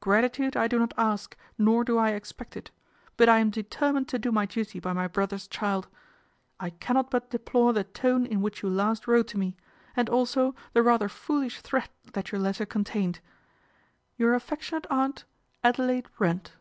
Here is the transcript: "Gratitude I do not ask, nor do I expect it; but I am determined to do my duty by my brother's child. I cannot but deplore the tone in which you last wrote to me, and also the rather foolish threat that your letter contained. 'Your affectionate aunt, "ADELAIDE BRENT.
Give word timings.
"Gratitude 0.00 0.56
I 0.56 0.68
do 0.68 0.78
not 0.78 0.94
ask, 0.96 1.36
nor 1.58 1.84
do 1.84 1.98
I 1.98 2.12
expect 2.12 2.56
it; 2.56 2.70
but 3.18 3.28
I 3.28 3.40
am 3.40 3.50
determined 3.50 4.08
to 4.08 4.18
do 4.18 4.32
my 4.32 4.46
duty 4.46 4.80
by 4.80 4.94
my 4.94 5.06
brother's 5.06 5.46
child. 5.46 5.86
I 6.58 6.70
cannot 6.70 7.10
but 7.10 7.28
deplore 7.28 7.74
the 7.74 7.84
tone 7.84 8.24
in 8.24 8.40
which 8.40 8.62
you 8.62 8.70
last 8.70 9.06
wrote 9.06 9.28
to 9.28 9.38
me, 9.38 9.54
and 9.94 10.08
also 10.08 10.54
the 10.72 10.82
rather 10.82 11.10
foolish 11.10 11.60
threat 11.60 11.90
that 12.14 12.32
your 12.32 12.40
letter 12.40 12.64
contained. 12.64 13.20
'Your 14.16 14.32
affectionate 14.32 14.86
aunt, 14.88 15.26
"ADELAIDE 15.62 16.08
BRENT. 16.16 16.52